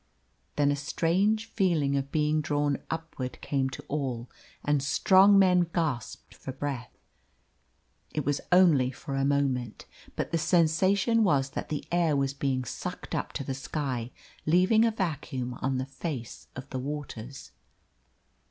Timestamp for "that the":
11.51-11.85